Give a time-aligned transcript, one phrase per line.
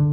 [0.00, 0.06] は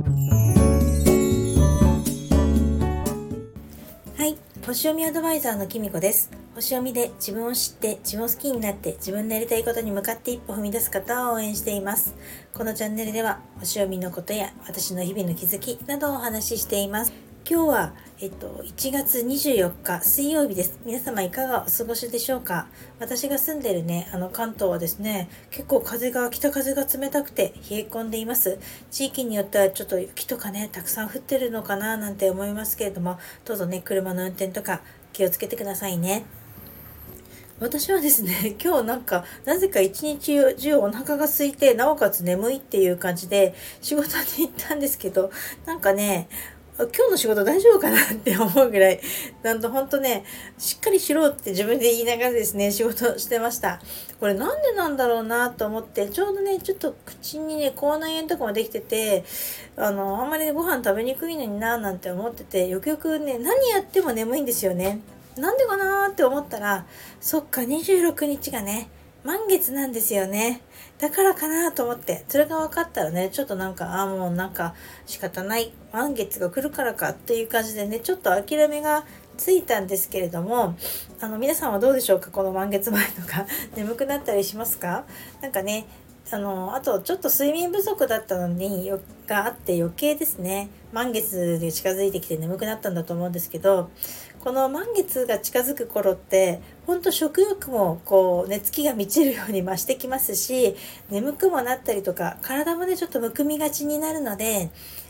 [4.25, 6.29] い星読みアドバイザーのきみこです。
[6.55, 12.13] 星読みで自分を知って自分を好きになって自分のやりたいことに向かって一歩踏み出す方を応援しています。
[12.53, 17.26] このチャンネルでは星読みのことや私の日々の気づきなどをお話ししています。
[17.49, 20.81] 今日は、えっと、1月24日水曜日です。
[20.83, 22.67] 皆様いかがお過ごしでしょうか？
[22.99, 28.59] 私が住んでるね、あの関東はですね、結構風が、北風が冷たくて冷え込んでいます。
[28.91, 34.81] 地域によってはちょっと雪とかね、たくさん降ってるのかななんて思いますけれども、どうぞね、車の運転とか
[35.13, 36.25] 気をつけてくださいね。
[37.59, 45.31] 私はですね、 今日なんか、なぜか一日中お腹が空いて、なおかつ眠いっていう感じで仕事に行ったんですけど、
[45.65, 46.27] なんかね、
[46.77, 48.99] 今日の仕事大丈夫かなって思うぐらい、
[49.41, 50.23] なんと本当ね、
[50.59, 53.81] しっかりしろって自分で言いながらですね、仕事してました。
[54.19, 59.25] これなんでなんだろうなと思って、ちょうどね、ちょっと口にね、口内炎とかもできてて、
[59.75, 64.99] あの、あんまりね、ご飯食べにくいのにななんて思ってて、よくよくね、何やっても眠いんですよね。
[65.35, 66.85] なんでかなーって思ったら、
[67.19, 68.89] そっか、26日がね、
[69.27, 70.61] 満月なんですよね。
[70.99, 74.73] だからかなと思って、それが分かったらね、ちょっとなんか、ああ、もうなんか
[75.05, 75.73] 仕方ない。
[75.91, 79.03] 満月が来るからかっていう感じでね、ちょっと諦めが
[79.35, 80.77] ついたんですけれども、
[81.19, 82.31] あの、皆さんはどうでしょうか？
[82.31, 85.03] この満月前とか、眠くなったりしますか？
[85.41, 85.85] なんかね、
[86.29, 88.91] あの、あとちょっと睡眠不足だったのに、
[89.27, 93.89] があって余計ですね、満月で近づいてきて眠くなったんだと思うんですけど、
[94.41, 100.75] この満月が近づく頃って、ほんと食欲もこう、寝つきが満ちるように増してきますし、
[101.09, 104.69] 眠くもなったりとか、体もね、ちょっとむくみがちになるので、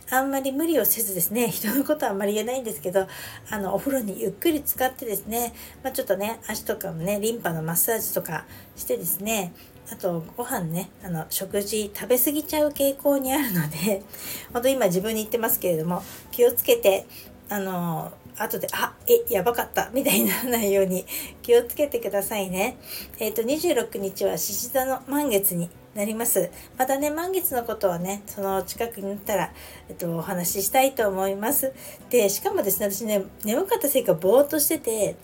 [0.09, 3.07] あんまり無理をせずですね、 人のことはあんまり言えないんですけど、
[3.49, 9.53] あの、お風呂にゆっくり使ってですね、まあ、ちょっとね、足とかもね、リンパのマッサージとかしてですね、
[9.91, 14.03] あとご飯ねあの食事食べ過ぎちゃう傾向にあるので
[14.53, 17.05] 本当今自分に言ってますけれども気をつけて
[17.49, 21.05] あの後で、あ、え、やばかった、みたいにならないように
[21.41, 22.77] 気をつけてくださいね。
[23.19, 26.51] えっ、ー、と、26日は獅子座の満月になります。
[26.77, 29.53] またね、満月のことはね、その近くになったら、
[29.89, 31.73] えっと、お話ししたいと思います。
[32.09, 35.15] で、しかもですね、私ね、眠かったせいかぼーっとしてて、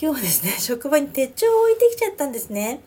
[0.00, 2.80] 今日はですね、職場に手帳を置いてきちゃったんですね。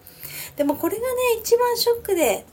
[0.55, 1.07] でもこれがね、
[1.39, 2.45] 一番ショックで、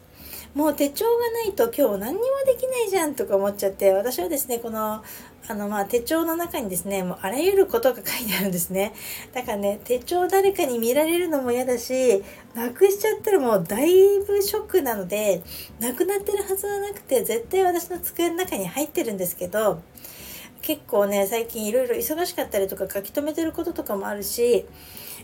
[0.54, 5.02] もう手帳がないと今日何にもできないじゃんとか思っちゃって、私はですね、この、
[5.46, 8.92] あの、まあ、手帳の中にですね、もうあらゆることが書いてあるんですね。
[9.32, 12.22] だからね、手帳誰かに見られるのも嫌だし、
[12.54, 15.42] なくしちゃったらもうだいぶショックなので、
[15.78, 19.82] なくなってるはずはなくて、絶対私の机の中に入ってるんですけど、
[20.62, 24.66] 結構ね、最近いろいろ忙しかったりとか書き留めてることとかもあるし、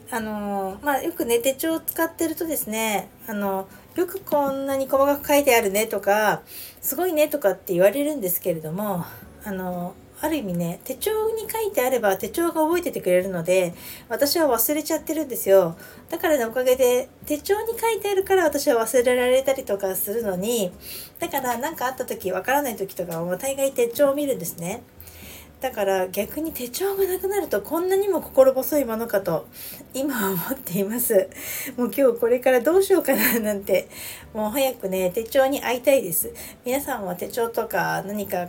[0.09, 6.43] あのまあ、よくね、手帳を使ってるとですね、あの、よくこんなに細かく書いてあるねとか、
[6.81, 9.05] すごいねとかって言われるんですけれども、
[9.45, 13.75] あの、ある意味ね、手帳に書いてあれば手帳が覚えててくれるので、
[14.09, 15.77] 私は忘れちゃってるんですよ。
[16.09, 20.73] だからね、おかげで手帳に書いてあるから私は忘れられたりとかするのに、
[21.19, 24.83] だから何かあった時、わからない時とかは大概手帳を見るんですね。
[25.61, 29.47] だから逆に手帳がなくなるとこんなにも心細いものかと
[29.95, 31.31] 今思っています。
[31.77, 33.89] もう今日これからどうしようかななんて
[34.35, 36.33] もう早くね手帳に会いたいです。
[36.65, 38.49] 皆さんは手帳とか何か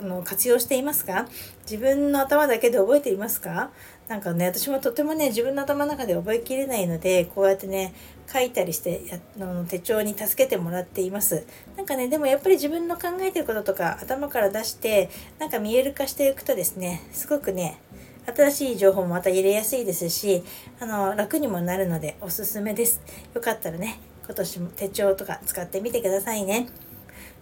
[0.00, 1.26] の活用していますか？
[1.62, 3.70] 自分の頭だけで覚えていますか？
[4.08, 7.94] なんかね私もとてもね自分の頭の中で覚えきれないのでこうやってね
[8.30, 11.46] 書いたりしてやの手帳に助けてもらっています。
[11.76, 17.78] なんかねでもやっぱり自分の考えてることとか頭から出してなんか見える化していくとですねすごくね
[18.26, 20.42] 新しい情報もまた入れやすいですし
[20.80, 23.00] あの楽にもなるのでおすすめです。
[23.34, 26.68] よかったらね今年も手帳とか使ってみてくださいね。